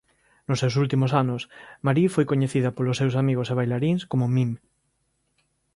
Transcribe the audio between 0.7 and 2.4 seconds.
últimos anos Marie foi